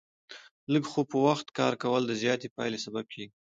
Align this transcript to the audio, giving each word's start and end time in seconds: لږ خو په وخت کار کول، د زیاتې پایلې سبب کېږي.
لږ 0.73 0.83
خو 0.91 1.01
په 1.11 1.17
وخت 1.27 1.47
کار 1.59 1.73
کول، 1.83 2.03
د 2.07 2.11
زیاتې 2.23 2.47
پایلې 2.55 2.79
سبب 2.85 3.05
کېږي. 3.13 3.29